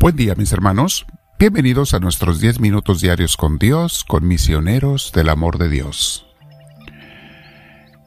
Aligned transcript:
Buen 0.00 0.16
día 0.16 0.34
mis 0.34 0.50
hermanos, 0.54 1.04
bienvenidos 1.38 1.92
a 1.92 1.98
nuestros 1.98 2.40
10 2.40 2.58
minutos 2.58 3.02
diarios 3.02 3.36
con 3.36 3.58
Dios, 3.58 4.02
con 4.02 4.26
misioneros 4.26 5.12
del 5.12 5.28
amor 5.28 5.58
de 5.58 5.68
Dios. 5.68 6.26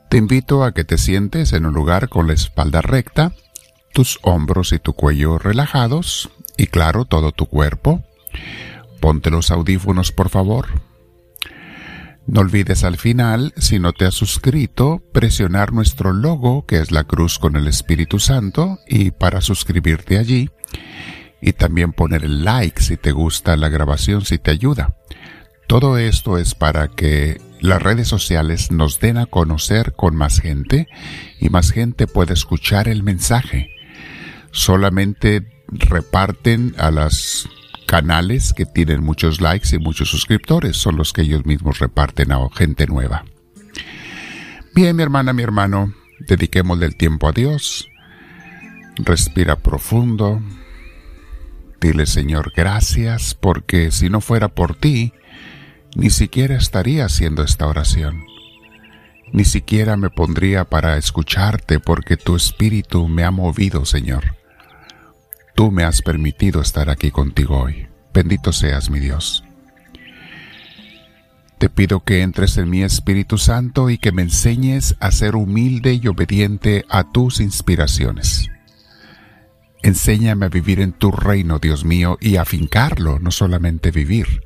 Te 0.09 0.17
invito 0.17 0.63
a 0.63 0.73
que 0.73 0.85
te 0.85 0.97
sientes 0.97 1.53
en 1.53 1.67
un 1.67 1.75
lugar 1.75 2.09
con 2.09 2.25
la 2.25 2.33
espalda 2.33 2.81
recta, 2.81 3.33
tus 3.93 4.17
hombros 4.23 4.73
y 4.73 4.79
tu 4.79 4.93
cuello 4.93 5.37
relajados 5.37 6.31
y 6.57 6.65
claro 6.65 7.05
todo 7.05 7.31
tu 7.31 7.45
cuerpo. 7.45 8.01
Ponte 8.99 9.29
los 9.29 9.51
audífonos 9.51 10.11
por 10.11 10.29
favor. 10.29 10.69
No 12.25 12.41
olvides 12.41 12.83
al 12.83 12.97
final, 12.97 13.53
si 13.55 13.77
no 13.77 13.93
te 13.93 14.05
has 14.05 14.15
suscrito, 14.15 15.03
presionar 15.13 15.73
nuestro 15.73 16.11
logo 16.11 16.65
que 16.65 16.79
es 16.79 16.91
la 16.91 17.03
cruz 17.03 17.37
con 17.37 17.55
el 17.55 17.67
Espíritu 17.67 18.17
Santo 18.17 18.79
y 18.87 19.11
para 19.11 19.41
suscribirte 19.41 20.17
allí 20.17 20.49
y 21.45 21.51
también 21.51 21.91
poner 21.91 22.23
el 22.23 22.45
like 22.45 22.81
si 22.81 22.95
te 22.95 23.11
gusta 23.11 23.57
la 23.57 23.67
grabación, 23.67 24.23
si 24.23 24.37
te 24.37 24.49
ayuda. 24.49 24.95
Todo 25.67 25.97
esto 25.97 26.37
es 26.37 26.55
para 26.55 26.87
que 26.87 27.41
las 27.59 27.81
redes 27.81 28.07
sociales 28.07 28.71
nos 28.71 29.01
den 29.01 29.17
a 29.17 29.25
conocer 29.25 29.93
con 29.93 30.15
más 30.15 30.39
gente 30.39 30.87
y 31.41 31.49
más 31.49 31.71
gente 31.71 32.07
pueda 32.07 32.33
escuchar 32.33 32.87
el 32.87 33.03
mensaje. 33.03 33.69
Solamente 34.51 35.45
reparten 35.67 36.75
a 36.77 36.91
los 36.91 37.49
canales 37.87 38.53
que 38.53 38.65
tienen 38.65 39.03
muchos 39.03 39.41
likes 39.41 39.75
y 39.75 39.79
muchos 39.79 40.09
suscriptores, 40.09 40.77
son 40.77 40.95
los 40.95 41.11
que 41.11 41.23
ellos 41.23 41.45
mismos 41.45 41.79
reparten 41.79 42.31
a 42.31 42.39
gente 42.55 42.87
nueva. 42.87 43.25
Bien, 44.73 44.95
mi 44.95 45.03
hermana, 45.03 45.33
mi 45.33 45.43
hermano, 45.43 45.93
dediquémosle 46.21 46.85
el 46.85 46.95
tiempo 46.95 47.27
a 47.27 47.33
Dios. 47.33 47.89
Respira 48.95 49.57
profundo. 49.57 50.41
Señor, 51.83 52.53
gracias, 52.55 53.35
porque 53.35 53.91
si 53.91 54.09
no 54.09 54.21
fuera 54.21 54.47
por 54.47 54.73
ti, 54.73 55.11
ni 55.95 56.11
siquiera 56.11 56.55
estaría 56.55 57.03
haciendo 57.03 57.43
esta 57.43 57.67
oración. 57.67 58.23
Ni 59.33 59.43
siquiera 59.43 59.97
me 59.97 60.09
pondría 60.09 60.63
para 60.63 60.95
escucharte 60.95 61.81
porque 61.81 62.15
tu 62.15 62.37
espíritu 62.37 63.09
me 63.09 63.25
ha 63.25 63.31
movido, 63.31 63.83
Señor. 63.83 64.37
Tú 65.55 65.71
me 65.71 65.83
has 65.83 66.01
permitido 66.01 66.61
estar 66.61 66.89
aquí 66.89 67.11
contigo 67.11 67.59
hoy. 67.59 67.87
Bendito 68.13 68.53
seas, 68.53 68.89
mi 68.89 68.99
Dios. 69.01 69.43
Te 71.57 71.69
pido 71.69 71.99
que 71.99 72.21
entres 72.21 72.57
en 72.57 72.69
mi 72.69 72.83
Espíritu 72.83 73.37
Santo 73.37 73.89
y 73.89 73.97
que 73.97 74.13
me 74.13 74.21
enseñes 74.21 74.95
a 75.01 75.11
ser 75.11 75.35
humilde 75.35 75.99
y 76.01 76.07
obediente 76.07 76.85
a 76.89 77.11
tus 77.11 77.41
inspiraciones. 77.41 78.49
Enséñame 79.83 80.45
a 80.45 80.49
vivir 80.49 80.79
en 80.79 80.93
tu 80.93 81.11
reino, 81.11 81.59
Dios 81.59 81.83
mío, 81.83 82.17
y 82.21 82.37
a 82.37 82.45
fincarlo, 82.45 83.19
no 83.19 83.31
solamente 83.31 83.91
vivir. 83.91 84.41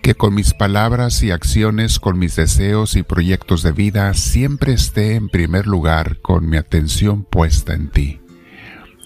Que 0.00 0.14
con 0.14 0.32
mis 0.32 0.54
palabras 0.54 1.24
y 1.24 1.32
acciones, 1.32 1.98
con 1.98 2.16
mis 2.16 2.36
deseos 2.36 2.94
y 2.94 3.02
proyectos 3.02 3.64
de 3.64 3.72
vida, 3.72 4.14
siempre 4.14 4.74
esté 4.74 5.16
en 5.16 5.28
primer 5.28 5.66
lugar 5.66 6.20
con 6.20 6.48
mi 6.48 6.56
atención 6.56 7.24
puesta 7.24 7.74
en 7.74 7.90
ti, 7.90 8.20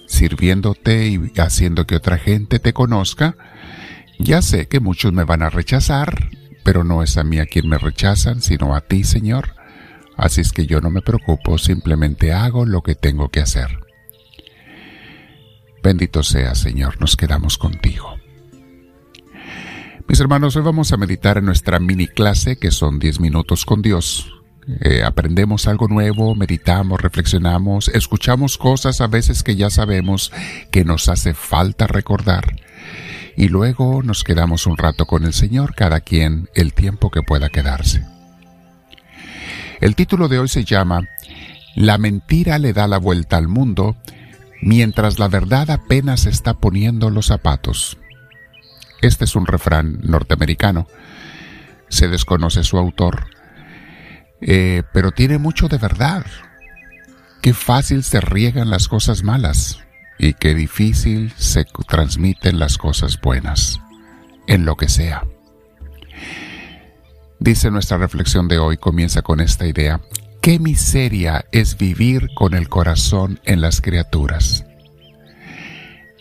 sirviéndote 0.05 1.07
y 1.07 1.31
haciendo 1.39 1.87
que 1.87 1.95
otra 1.95 2.19
gente 2.19 2.59
te 2.59 2.71
conozca. 2.71 3.35
Ya 4.19 4.43
sé 4.43 4.67
que 4.67 4.79
muchos 4.79 5.13
me 5.13 5.23
van 5.23 5.41
a 5.41 5.49
rechazar, 5.49 6.29
pero 6.63 6.83
no 6.83 7.01
es 7.01 7.17
a 7.17 7.23
mí 7.23 7.39
a 7.39 7.47
quien 7.47 7.67
me 7.67 7.79
rechazan, 7.79 8.39
sino 8.39 8.75
a 8.75 8.81
ti, 8.81 9.03
Señor. 9.03 9.55
Así 10.15 10.41
es 10.41 10.51
que 10.51 10.67
yo 10.67 10.79
no 10.79 10.91
me 10.91 11.01
preocupo, 11.01 11.57
simplemente 11.57 12.33
hago 12.33 12.67
lo 12.67 12.83
que 12.83 12.93
tengo 12.93 13.29
que 13.29 13.41
hacer. 13.41 13.84
Bendito 15.85 16.23
sea, 16.23 16.55
Señor, 16.55 16.99
nos 16.99 17.15
quedamos 17.15 17.59
contigo. 17.59 18.15
Mis 20.07 20.19
hermanos, 20.19 20.55
hoy 20.55 20.63
vamos 20.63 20.91
a 20.91 20.97
meditar 20.97 21.37
en 21.37 21.45
nuestra 21.45 21.77
mini 21.77 22.07
clase 22.07 22.57
que 22.57 22.71
son 22.71 22.97
10 22.97 23.19
minutos 23.19 23.65
con 23.65 23.83
Dios. 23.83 24.33
Eh, 24.81 25.03
aprendemos 25.03 25.67
algo 25.67 25.87
nuevo, 25.87 26.33
meditamos, 26.33 26.99
reflexionamos, 26.99 27.89
escuchamos 27.89 28.57
cosas 28.57 28.99
a 28.99 29.05
veces 29.05 29.43
que 29.43 29.55
ya 29.55 29.69
sabemos 29.69 30.31
que 30.71 30.83
nos 30.83 31.07
hace 31.07 31.35
falta 31.35 31.85
recordar. 31.85 32.55
Y 33.37 33.49
luego 33.49 34.01
nos 34.01 34.23
quedamos 34.23 34.65
un 34.65 34.77
rato 34.77 35.05
con 35.05 35.23
el 35.23 35.33
Señor, 35.33 35.75
cada 35.75 35.99
quien 35.99 36.49
el 36.55 36.73
tiempo 36.73 37.11
que 37.11 37.21
pueda 37.21 37.49
quedarse. 37.49 38.03
El 39.81 39.93
título 39.93 40.29
de 40.29 40.39
hoy 40.39 40.47
se 40.47 40.63
llama 40.65 41.07
La 41.75 41.99
mentira 41.99 42.57
le 42.57 42.73
da 42.73 42.87
la 42.87 42.97
vuelta 42.97 43.37
al 43.37 43.47
mundo 43.47 43.95
mientras 44.61 45.19
la 45.19 45.27
verdad 45.27 45.69
apenas 45.71 46.25
está 46.25 46.55
poniendo 46.55 47.09
los 47.09 47.27
zapatos. 47.27 47.97
Este 49.01 49.25
es 49.25 49.35
un 49.35 49.45
refrán 49.45 49.99
norteamericano. 50.03 50.87
Se 51.89 52.07
desconoce 52.07 52.63
su 52.63 52.77
autor, 52.77 53.27
eh, 54.41 54.83
pero 54.93 55.11
tiene 55.11 55.37
mucho 55.37 55.67
de 55.67 55.77
verdad. 55.77 56.25
Qué 57.41 57.53
fácil 57.53 58.03
se 58.03 58.21
riegan 58.21 58.69
las 58.69 58.87
cosas 58.87 59.23
malas 59.23 59.79
y 60.17 60.33
qué 60.33 60.55
difícil 60.55 61.33
se 61.37 61.65
transmiten 61.87 62.57
las 62.57 62.77
cosas 62.77 63.19
buenas, 63.21 63.79
en 64.47 64.65
lo 64.65 64.75
que 64.75 64.89
sea. 64.89 65.23
Dice 67.39 67.69
nuestra 67.69 67.97
reflexión 67.97 68.47
de 68.47 68.57
hoy, 68.57 68.77
comienza 68.77 69.21
con 69.21 69.41
esta 69.41 69.67
idea. 69.67 70.01
Qué 70.45 70.59
miseria 70.59 71.45
es 71.51 71.75
vivir 71.75 72.29
con 72.35 72.53
el 72.53 72.69
corazón 72.69 73.39
en 73.45 73.61
las 73.61 73.81
criaturas. 73.81 74.63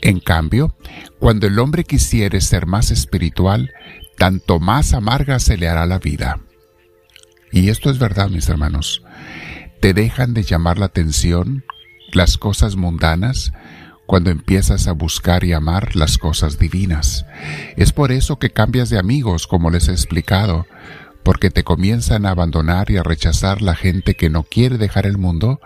En 0.01 0.19
cambio, 0.19 0.79
cuando 1.19 1.47
el 1.47 1.59
hombre 1.59 1.85
quisiere 1.85 2.41
ser 2.41 2.65
más 2.65 2.91
espiritual, 2.91 3.75
tanto 4.17 4.61
más 4.61 4.95
amarga 4.95 5.39
se 5.41 5.59
le 5.59 5.69
hará 5.69 5.85
la 5.85 5.99
vida. 5.99 6.41
Y 7.53 7.69
esto 7.69 7.91
es 7.91 7.99
verdad, 7.99 8.31
mis 8.31 8.49
hermanos. 8.49 9.03
Te 9.83 9.93
dejan 9.93 10.33
de 10.33 10.43
llamar 10.43 10.79
la 10.79 10.87
atención 10.87 11.67
las 12.15 12.39
cosas 12.39 12.77
mundanas 12.77 13.53
cuando 14.06 14.31
empiezas 14.31 14.89
a 14.89 14.93
buscar 14.93 15.45
y 15.45 15.53
amar 15.53 15.97
las 15.97 16.17
cosas 16.17 16.59
divinas. 16.59 17.27
Es 17.77 17.93
por 17.93 18.11
eso 18.11 18.39
que 18.39 18.49
cambias 18.49 18.89
de 18.89 18.99
amigos, 18.99 19.47
como 19.47 19.69
les 19.69 19.89
he 19.89 19.93
explicado, 19.93 20.67
porque 21.25 21.51
te 21.51 21.65
comienzan 21.65 22.27
a 22.27 22.31
abandonar 22.31 22.91
y 22.91 22.99
a 22.99 23.03
rechazar 23.03 23.62
la 23.62 23.75
gente 23.75 24.15
que 24.15 24.31
no 24.31 24.45
quiere 24.45 24.79
dejar 24.79 25.07
el 25.07 25.19
mundo 25.19 25.61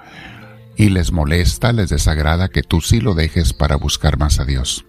y 0.77 0.91
les 0.91 1.11
molesta, 1.11 1.73
les 1.73 1.91
desagrada 1.91 2.49
que 2.49 2.63
tú 2.63 2.81
sí 2.81 3.01
lo 3.01 3.15
dejes 3.15 3.53
para 3.53 3.77
buscar 3.77 4.17
más 4.17 4.39
a 4.39 4.45
Dios. 4.45 4.87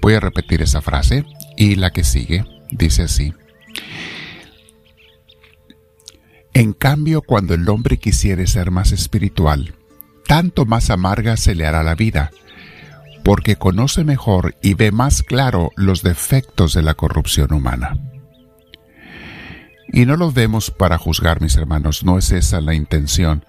Voy 0.00 0.14
a 0.14 0.20
repetir 0.20 0.62
esa 0.62 0.80
frase 0.80 1.26
y 1.56 1.74
la 1.74 1.90
que 1.90 2.04
sigue 2.04 2.44
dice 2.70 3.02
así. 3.02 3.34
En 6.54 6.72
cambio, 6.72 7.22
cuando 7.22 7.54
el 7.54 7.68
hombre 7.68 7.98
quisiere 7.98 8.46
ser 8.46 8.70
más 8.70 8.92
espiritual, 8.92 9.74
tanto 10.26 10.64
más 10.64 10.90
amarga 10.90 11.36
se 11.36 11.54
le 11.54 11.66
hará 11.66 11.82
la 11.82 11.94
vida, 11.94 12.30
porque 13.24 13.56
conoce 13.56 14.04
mejor 14.04 14.54
y 14.62 14.74
ve 14.74 14.92
más 14.92 15.22
claro 15.22 15.70
los 15.76 16.02
defectos 16.02 16.72
de 16.74 16.82
la 16.82 16.94
corrupción 16.94 17.52
humana. 17.52 18.09
Y 19.92 20.06
no 20.06 20.16
lo 20.16 20.30
vemos 20.30 20.70
para 20.70 20.98
juzgar, 20.98 21.40
mis 21.40 21.56
hermanos, 21.56 22.04
no 22.04 22.18
es 22.18 22.30
esa 22.30 22.60
la 22.60 22.74
intención, 22.74 23.44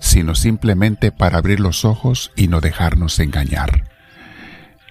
sino 0.00 0.34
simplemente 0.34 1.12
para 1.12 1.38
abrir 1.38 1.60
los 1.60 1.84
ojos 1.84 2.32
y 2.36 2.48
no 2.48 2.60
dejarnos 2.60 3.18
engañar. 3.18 3.90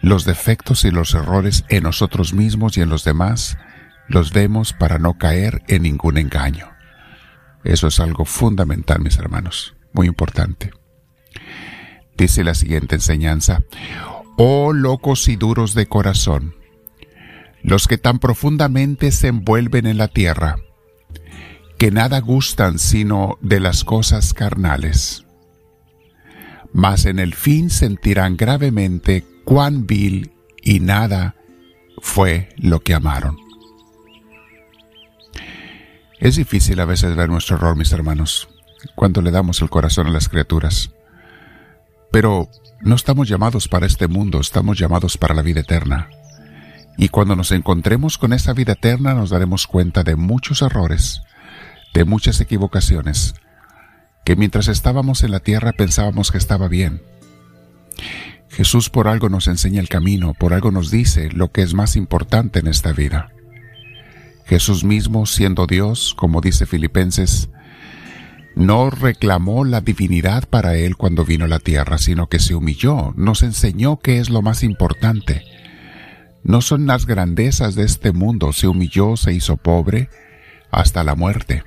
Los 0.02 0.26
defectos 0.26 0.86
y 0.86 0.92
los 0.92 1.14
errores 1.14 1.66
en 1.70 1.84
nosotros 1.84 2.34
mismos 2.34 2.78
y 2.78 2.82
en 2.82 2.90
los 2.90 3.04
demás 3.04 3.58
los 4.08 4.34
vemos 4.34 4.74
para 4.74 4.98
no 4.98 5.18
caer 5.18 5.62
en 5.68 5.84
ningún 5.84 6.18
engaño. 6.18 6.70
Eso 7.64 7.88
es 7.88 8.00
algo 8.00 8.26
fundamental, 8.26 9.02
mis 9.02 9.18
hermanos, 9.18 9.76
muy 9.94 10.08
importante. 10.08 10.72
Dice 12.18 12.44
la 12.44 12.56
siguiente 12.56 12.96
enseñanza, 12.96 13.64
Oh 14.38 14.74
locos 14.74 15.28
y 15.28 15.36
duros 15.36 15.74
de 15.74 15.88
corazón, 15.88 16.56
los 17.62 17.88
que 17.88 17.98
tan 17.98 18.20
profundamente 18.20 19.12
se 19.12 19.28
envuelven 19.28 19.86
en 19.86 19.98
la 19.98 20.08
tierra, 20.08 20.58
que 21.78 21.92
nada 21.92 22.20
gustan 22.20 22.78
sino 22.78 23.38
de 23.42 23.60
las 23.60 23.84
cosas 23.84 24.34
carnales. 24.34 25.26
Mas 26.74 27.06
en 27.06 27.20
el 27.20 27.34
fin 27.34 27.70
sentirán 27.70 28.38
gravemente 28.38 29.26
cuán 29.46 29.88
vil 29.88 30.32
y 30.62 30.82
nada 30.82 31.36
fue 32.02 32.50
lo 32.58 32.82
que 32.82 32.94
amaron. 32.94 33.38
Es 36.20 36.36
difícil 36.36 36.80
a 36.82 36.86
veces 36.86 37.16
ver 37.16 37.30
nuestro 37.30 37.56
error, 37.56 37.78
mis 37.78 37.94
hermanos, 37.94 38.50
cuando 38.96 39.22
le 39.22 39.32
damos 39.32 39.62
el 39.62 39.70
corazón 39.70 40.08
a 40.08 40.12
las 40.12 40.28
criaturas. 40.28 40.92
Pero 42.12 42.50
no 42.82 42.96
estamos 42.96 43.30
llamados 43.30 43.68
para 43.70 43.86
este 43.86 44.08
mundo, 44.08 44.42
estamos 44.42 44.78
llamados 44.78 45.18
para 45.18 45.34
la 45.34 45.42
vida 45.42 45.62
eterna. 45.62 46.10
Y 47.00 47.10
cuando 47.10 47.36
nos 47.36 47.52
encontremos 47.52 48.20
con 48.20 48.34
esa 48.34 48.54
vida 48.54 48.74
eterna 48.74 49.16
nos 49.16 49.32
daremos 49.32 49.66
cuenta 49.66 50.04
de 50.04 50.16
muchos 50.16 50.62
errores 50.62 51.24
de 51.94 52.06
muchas 52.06 52.40
equivocaciones, 52.42 53.36
que 54.24 54.36
mientras 54.36 54.68
estábamos 54.68 55.24
en 55.24 55.32
la 55.32 55.40
tierra 55.40 55.72
pensábamos 55.72 56.32
que 56.32 56.38
estaba 56.38 56.68
bien. 56.68 57.02
Jesús 58.50 58.90
por 58.90 59.08
algo 59.08 59.30
nos 59.30 59.48
enseña 59.48 59.80
el 59.80 59.90
camino, 59.90 60.34
por 60.34 60.54
algo 60.54 60.72
nos 60.72 60.92
dice 60.92 61.30
lo 61.32 61.52
que 61.52 61.62
es 61.62 61.74
más 61.74 61.96
importante 61.96 62.60
en 62.60 62.68
esta 62.68 62.94
vida. 62.94 63.32
Jesús 64.46 64.84
mismo, 64.84 65.26
siendo 65.26 65.68
Dios, 65.68 66.16
como 66.16 66.42
dice 66.42 66.66
Filipenses, 66.66 67.50
no 68.56 68.90
reclamó 68.90 69.64
la 69.64 69.82
divinidad 69.82 70.48
para 70.50 70.76
él 70.76 70.98
cuando 70.98 71.24
vino 71.24 71.46
a 71.46 71.48
la 71.48 71.60
tierra, 71.60 71.98
sino 71.98 72.28
que 72.28 72.40
se 72.40 72.56
humilló, 72.56 73.14
nos 73.16 73.44
enseñó 73.44 74.00
qué 74.00 74.20
es 74.20 74.30
lo 74.30 74.42
más 74.42 74.64
importante. 74.64 75.44
No 76.44 76.62
son 76.62 76.88
las 76.88 77.06
grandezas 77.06 77.76
de 77.76 77.84
este 77.84 78.12
mundo, 78.12 78.54
se 78.54 78.68
humilló, 78.68 79.18
se 79.18 79.34
hizo 79.34 79.58
pobre, 79.58 80.10
hasta 80.72 81.04
la 81.04 81.16
muerte. 81.16 81.64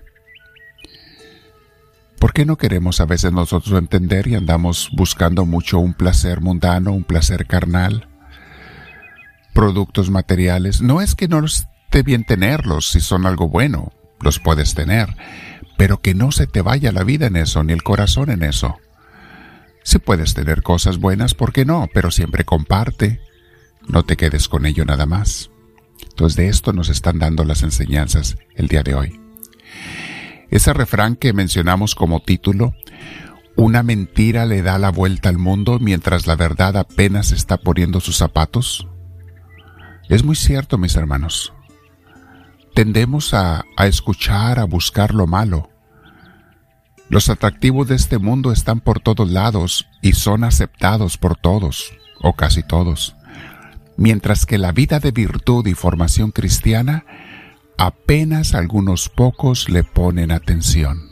¿Por 2.18 2.32
qué 2.32 2.46
no 2.46 2.56
queremos 2.56 3.00
a 3.00 3.04
veces 3.04 3.32
nosotros 3.32 3.78
entender 3.78 4.28
y 4.28 4.34
andamos 4.34 4.90
buscando 4.92 5.44
mucho 5.44 5.78
un 5.78 5.94
placer 5.94 6.40
mundano, 6.40 6.92
un 6.92 7.04
placer 7.04 7.46
carnal? 7.46 8.08
Productos 9.52 10.10
materiales. 10.10 10.80
No 10.82 11.00
es 11.00 11.14
que 11.14 11.28
no 11.28 11.44
esté 11.44 12.02
bien 12.02 12.24
tenerlos 12.24 12.88
si 12.88 13.00
son 13.00 13.26
algo 13.26 13.48
bueno, 13.48 13.92
los 14.20 14.38
puedes 14.38 14.74
tener 14.74 15.14
pero 15.82 16.00
que 16.00 16.14
no 16.14 16.30
se 16.30 16.46
te 16.46 16.62
vaya 16.62 16.92
la 16.92 17.02
vida 17.02 17.26
en 17.26 17.34
eso, 17.34 17.64
ni 17.64 17.72
el 17.72 17.82
corazón 17.82 18.30
en 18.30 18.44
eso. 18.44 18.78
Si 19.82 19.98
puedes 19.98 20.32
tener 20.32 20.62
cosas 20.62 20.98
buenas, 20.98 21.34
¿por 21.34 21.52
qué 21.52 21.64
no? 21.64 21.88
Pero 21.92 22.12
siempre 22.12 22.44
comparte. 22.44 23.20
No 23.88 24.04
te 24.04 24.16
quedes 24.16 24.48
con 24.48 24.66
ello 24.66 24.84
nada 24.84 25.06
más. 25.06 25.50
Entonces 26.02 26.36
de 26.36 26.48
esto 26.48 26.72
nos 26.72 26.88
están 26.88 27.18
dando 27.18 27.44
las 27.44 27.62
enseñanzas 27.62 28.36
el 28.54 28.68
día 28.68 28.82
de 28.82 28.94
hoy. 28.94 29.20
Ese 30.50 30.72
refrán 30.72 31.16
que 31.16 31.32
mencionamos 31.32 31.94
como 31.94 32.20
título, 32.20 32.74
una 33.56 33.82
mentira 33.82 34.44
le 34.46 34.62
da 34.62 34.78
la 34.78 34.90
vuelta 34.90 35.28
al 35.28 35.38
mundo 35.38 35.78
mientras 35.78 36.26
la 36.26 36.36
verdad 36.36 36.76
apenas 36.76 37.32
está 37.32 37.56
poniendo 37.56 38.00
sus 38.00 38.16
zapatos. 38.16 38.86
Es 40.08 40.24
muy 40.24 40.36
cierto, 40.36 40.78
mis 40.78 40.96
hermanos. 40.96 41.52
Tendemos 42.74 43.34
a, 43.34 43.64
a 43.76 43.86
escuchar, 43.86 44.58
a 44.58 44.64
buscar 44.64 45.14
lo 45.14 45.26
malo, 45.26 45.72
los 47.12 47.28
atractivos 47.28 47.88
de 47.88 47.94
este 47.94 48.16
mundo 48.16 48.52
están 48.52 48.80
por 48.80 48.98
todos 48.98 49.30
lados 49.30 49.86
y 50.00 50.14
son 50.14 50.44
aceptados 50.44 51.18
por 51.18 51.36
todos, 51.36 51.92
o 52.22 52.32
casi 52.32 52.62
todos, 52.62 53.16
mientras 53.96 54.46
que 54.46 54.58
la 54.58 54.72
vida 54.72 55.00
de 55.00 55.10
virtud 55.10 55.66
y 55.66 55.74
formación 55.74 56.30
cristiana 56.30 57.04
apenas 57.78 58.54
algunos 58.54 59.08
pocos 59.08 59.68
le 59.68 59.84
ponen 59.84 60.32
atención. 60.32 61.10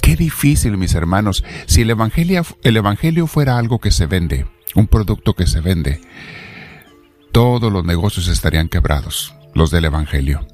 Qué 0.00 0.16
difícil, 0.16 0.76
mis 0.76 0.94
hermanos, 0.94 1.44
si 1.66 1.82
el 1.82 1.90
evangelio, 1.90 2.44
el 2.64 2.76
evangelio 2.76 3.26
fuera 3.26 3.58
algo 3.58 3.78
que 3.78 3.92
se 3.92 4.06
vende, 4.06 4.46
un 4.74 4.88
producto 4.88 5.34
que 5.34 5.46
se 5.46 5.60
vende, 5.60 6.00
todos 7.32 7.72
los 7.72 7.82
negocios 7.82 8.28
estarían 8.28 8.68
quebrados, 8.68 9.34
los 9.54 9.70
del 9.70 9.86
Evangelio. 9.86 10.46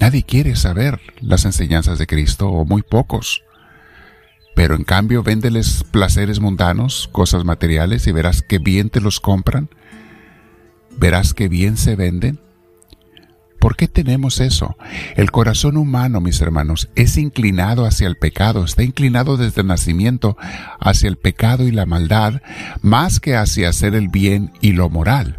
Nadie 0.00 0.24
quiere 0.24 0.56
saber 0.56 1.00
las 1.20 1.44
enseñanzas 1.44 2.00
de 2.00 2.08
Cristo 2.08 2.48
o 2.48 2.64
muy 2.64 2.82
pocos. 2.82 3.44
Pero 4.54 4.74
en 4.74 4.84
cambio 4.84 5.22
véndeles 5.22 5.84
placeres 5.90 6.40
mundanos, 6.40 7.08
cosas 7.12 7.44
materiales 7.44 8.06
y 8.06 8.12
verás 8.12 8.42
que 8.42 8.58
bien 8.58 8.90
te 8.90 9.00
los 9.00 9.20
compran. 9.20 9.70
Verás 10.98 11.34
que 11.34 11.48
bien 11.48 11.76
se 11.76 11.96
venden. 11.96 12.40
¿Por 13.58 13.76
qué 13.76 13.86
tenemos 13.86 14.40
eso? 14.40 14.76
El 15.14 15.30
corazón 15.30 15.76
humano, 15.76 16.20
mis 16.20 16.40
hermanos, 16.40 16.90
es 16.96 17.16
inclinado 17.16 17.86
hacia 17.86 18.08
el 18.08 18.16
pecado, 18.16 18.64
está 18.64 18.82
inclinado 18.82 19.36
desde 19.36 19.60
el 19.60 19.68
nacimiento 19.68 20.36
hacia 20.80 21.08
el 21.08 21.16
pecado 21.16 21.62
y 21.68 21.70
la 21.70 21.86
maldad, 21.86 22.42
más 22.80 23.20
que 23.20 23.36
hacia 23.36 23.68
hacer 23.68 23.94
el 23.94 24.08
bien 24.08 24.52
y 24.60 24.72
lo 24.72 24.90
moral. 24.90 25.38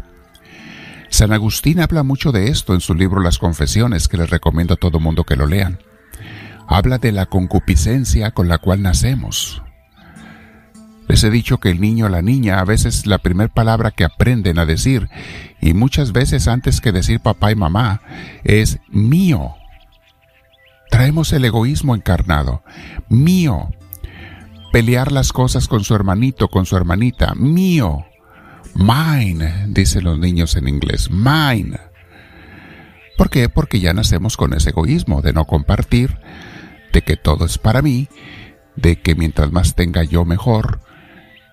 San 1.10 1.34
Agustín 1.34 1.80
habla 1.80 2.02
mucho 2.02 2.32
de 2.32 2.48
esto 2.48 2.72
en 2.72 2.80
su 2.80 2.94
libro 2.94 3.20
Las 3.20 3.38
Confesiones, 3.38 4.08
que 4.08 4.16
les 4.16 4.30
recomiendo 4.30 4.74
a 4.74 4.78
todo 4.78 4.98
mundo 5.00 5.24
que 5.24 5.36
lo 5.36 5.46
lean. 5.46 5.78
Habla 6.66 6.98
de 6.98 7.12
la 7.12 7.26
concupiscencia 7.26 8.30
con 8.30 8.48
la 8.48 8.58
cual 8.58 8.82
nacemos. 8.82 9.62
Les 11.08 11.22
he 11.22 11.30
dicho 11.30 11.58
que 11.58 11.70
el 11.70 11.80
niño 11.80 12.06
o 12.06 12.08
la 12.08 12.22
niña 12.22 12.60
a 12.60 12.64
veces 12.64 13.06
la 13.06 13.18
primera 13.18 13.52
palabra 13.52 13.90
que 13.90 14.04
aprenden 14.04 14.58
a 14.58 14.66
decir, 14.66 15.08
y 15.60 15.74
muchas 15.74 16.12
veces 16.12 16.48
antes 16.48 16.80
que 16.80 16.92
decir 16.92 17.20
papá 17.20 17.52
y 17.52 17.56
mamá, 17.56 18.00
es 18.42 18.78
mío. 18.88 19.54
Traemos 20.90 21.32
el 21.32 21.44
egoísmo 21.44 21.94
encarnado. 21.94 22.62
Mío. 23.08 23.70
Pelear 24.72 25.12
las 25.12 25.32
cosas 25.32 25.68
con 25.68 25.84
su 25.84 25.94
hermanito, 25.94 26.48
con 26.48 26.66
su 26.66 26.76
hermanita. 26.76 27.34
Mío. 27.34 28.06
Mine, 28.74 29.66
dicen 29.68 30.04
los 30.04 30.18
niños 30.18 30.56
en 30.56 30.68
inglés, 30.68 31.10
mine. 31.10 31.78
¿Por 33.16 33.30
qué? 33.30 33.48
Porque 33.48 33.78
ya 33.78 33.94
nacemos 33.94 34.36
con 34.36 34.52
ese 34.54 34.70
egoísmo 34.70 35.22
de 35.22 35.32
no 35.32 35.44
compartir, 35.44 36.18
de 36.94 37.02
que 37.02 37.16
todo 37.18 37.44
es 37.44 37.58
para 37.58 37.82
mí, 37.82 38.08
de 38.76 39.00
que 39.02 39.14
mientras 39.14 39.52
más 39.52 39.74
tenga 39.74 40.04
yo 40.04 40.24
mejor, 40.24 40.80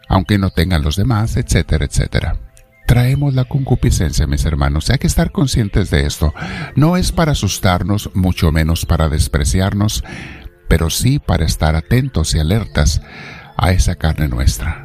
aunque 0.08 0.38
no 0.38 0.52
tengan 0.52 0.84
los 0.84 0.96
demás, 0.96 1.36
etcétera, 1.36 1.86
etcétera. 1.86 2.40
Traemos 2.88 3.34
la 3.34 3.46
concupiscencia, 3.46 4.28
mis 4.28 4.46
hermanos, 4.46 4.90
hay 4.90 5.00
que 5.00 5.08
estar 5.08 5.32
conscientes 5.32 5.90
de 5.90 6.06
esto. 6.06 6.34
No 6.76 6.96
es 6.96 7.12
para 7.12 7.32
asustarnos, 7.32 8.12
mucho 8.14 8.52
menos 8.52 8.86
para 8.86 9.10
despreciarnos, 9.10 10.04
pero 10.68 10.90
sí 10.90 11.20
para 11.20 11.46
estar 11.46 11.76
atentos 11.76 12.36
y 12.36 12.40
alertas 12.40 13.02
a 13.58 13.72
esa 13.72 13.96
carne 13.96 14.28
nuestra. 14.28 14.84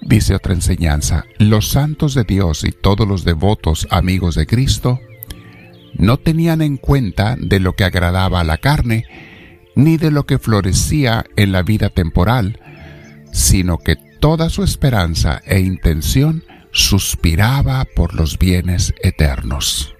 Dice 0.00 0.34
otra 0.34 0.54
enseñanza, 0.54 1.24
los 1.38 1.68
santos 1.68 2.14
de 2.14 2.24
Dios 2.24 2.64
y 2.64 2.72
todos 2.72 3.06
los 3.06 3.24
devotos 3.24 3.88
amigos 3.90 4.34
de 4.34 4.46
Cristo 4.46 5.00
no 5.94 6.18
tenían 6.18 6.62
en 6.62 6.76
cuenta 6.76 7.36
de 7.38 7.60
lo 7.60 7.74
que 7.74 7.84
agradaba 7.84 8.40
a 8.40 8.44
la 8.44 8.58
carne, 8.58 9.04
ni 9.74 9.96
de 9.96 10.10
lo 10.10 10.26
que 10.26 10.38
florecía 10.38 11.24
en 11.36 11.52
la 11.52 11.62
vida 11.62 11.90
temporal, 11.90 12.58
sino 13.32 13.78
que 13.78 13.96
toda 13.96 14.50
su 14.50 14.62
esperanza 14.62 15.40
e 15.46 15.60
intención 15.60 16.44
suspiraba 16.72 17.84
por 17.84 18.14
los 18.14 18.38
bienes 18.38 18.94
eternos. 19.02 19.94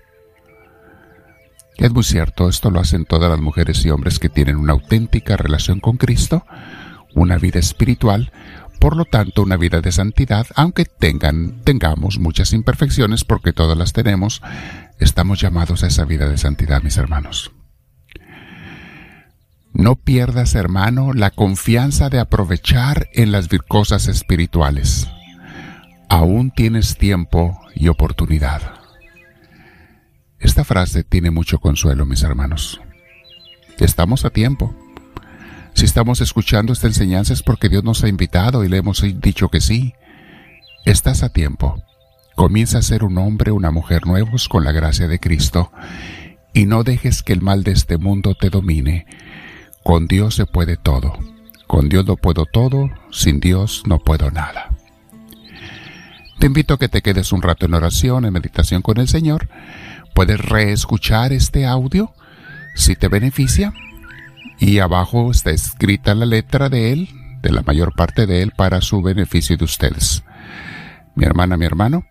Es 1.76 1.90
muy 1.92 2.04
cierto, 2.04 2.48
esto 2.48 2.70
lo 2.70 2.80
hacen 2.80 3.06
todas 3.06 3.30
las 3.30 3.40
mujeres 3.40 3.84
y 3.86 3.90
hombres 3.90 4.18
que 4.18 4.28
tienen 4.28 4.56
una 4.56 4.74
auténtica 4.74 5.38
relación 5.38 5.80
con 5.80 5.96
Cristo, 5.96 6.44
una 7.14 7.38
vida 7.38 7.58
espiritual, 7.58 8.32
por 8.80 8.96
lo 8.96 9.04
tanto, 9.04 9.42
una 9.42 9.56
vida 9.56 9.80
de 9.82 9.92
santidad, 9.92 10.46
aunque 10.56 10.86
tengan, 10.86 11.60
tengamos 11.64 12.18
muchas 12.18 12.52
imperfecciones, 12.54 13.24
porque 13.24 13.52
todas 13.52 13.76
las 13.76 13.92
tenemos, 13.92 14.42
estamos 14.98 15.40
llamados 15.40 15.84
a 15.84 15.88
esa 15.88 16.06
vida 16.06 16.28
de 16.28 16.38
santidad, 16.38 16.82
mis 16.82 16.96
hermanos. 16.96 17.52
No 19.72 19.96
pierdas, 19.96 20.54
hermano, 20.54 21.12
la 21.12 21.30
confianza 21.30 22.08
de 22.08 22.18
aprovechar 22.18 23.08
en 23.12 23.32
las 23.32 23.48
cosas 23.68 24.08
espirituales. 24.08 25.08
Aún 26.08 26.50
tienes 26.50 26.96
tiempo 26.96 27.60
y 27.74 27.88
oportunidad. 27.88 28.62
Esta 30.38 30.64
frase 30.64 31.04
tiene 31.04 31.30
mucho 31.30 31.60
consuelo, 31.60 32.06
mis 32.06 32.22
hermanos. 32.22 32.80
Estamos 33.78 34.24
a 34.24 34.30
tiempo. 34.30 34.74
Si 35.80 35.86
estamos 35.86 36.20
escuchando 36.20 36.74
esta 36.74 36.88
enseñanza 36.88 37.32
es 37.32 37.42
porque 37.42 37.70
Dios 37.70 37.82
nos 37.82 38.04
ha 38.04 38.08
invitado 38.08 38.64
y 38.64 38.68
le 38.68 38.76
hemos 38.76 39.02
dicho 39.22 39.48
que 39.48 39.62
sí. 39.62 39.94
Estás 40.84 41.22
a 41.22 41.30
tiempo. 41.30 41.82
Comienza 42.34 42.76
a 42.76 42.82
ser 42.82 43.02
un 43.02 43.16
hombre, 43.16 43.50
una 43.50 43.70
mujer 43.70 44.06
nuevos 44.06 44.50
con 44.50 44.62
la 44.62 44.72
gracia 44.72 45.08
de 45.08 45.18
Cristo 45.18 45.72
y 46.52 46.66
no 46.66 46.84
dejes 46.84 47.22
que 47.22 47.32
el 47.32 47.40
mal 47.40 47.64
de 47.64 47.72
este 47.72 47.96
mundo 47.96 48.34
te 48.34 48.50
domine. 48.50 49.06
Con 49.82 50.06
Dios 50.06 50.34
se 50.34 50.44
puede 50.44 50.76
todo. 50.76 51.14
Con 51.66 51.88
Dios 51.88 52.04
lo 52.04 52.18
puedo 52.18 52.44
todo, 52.44 52.90
sin 53.10 53.40
Dios 53.40 53.82
no 53.86 54.00
puedo 54.00 54.30
nada. 54.30 54.76
Te 56.38 56.44
invito 56.44 56.74
a 56.74 56.78
que 56.78 56.90
te 56.90 57.00
quedes 57.00 57.32
un 57.32 57.40
rato 57.40 57.64
en 57.64 57.72
oración, 57.72 58.26
en 58.26 58.34
meditación 58.34 58.82
con 58.82 58.98
el 58.98 59.08
Señor. 59.08 59.48
Puedes 60.12 60.44
reescuchar 60.44 61.32
este 61.32 61.64
audio 61.64 62.12
si 62.74 62.96
te 62.96 63.08
beneficia 63.08 63.72
y 64.60 64.78
abajo 64.78 65.30
está 65.30 65.50
escrita 65.50 66.14
la 66.14 66.26
letra 66.26 66.68
de 66.68 66.92
él, 66.92 67.08
de 67.40 67.50
la 67.50 67.62
mayor 67.62 67.94
parte 67.96 68.26
de 68.26 68.42
él, 68.42 68.52
para 68.54 68.82
su 68.82 69.00
beneficio 69.00 69.56
de 69.56 69.64
ustedes. 69.64 70.22
Mi 71.14 71.24
hermana, 71.24 71.56
mi 71.56 71.64
hermano, 71.64 72.04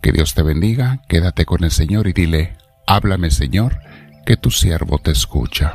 que 0.00 0.12
Dios 0.12 0.34
te 0.34 0.42
bendiga, 0.42 1.02
quédate 1.08 1.44
con 1.44 1.64
el 1.64 1.72
Señor 1.72 2.06
y 2.06 2.12
dile, 2.12 2.56
háblame 2.86 3.32
Señor, 3.32 3.80
que 4.24 4.36
tu 4.36 4.52
siervo 4.52 4.98
te 4.98 5.10
escucha. 5.10 5.72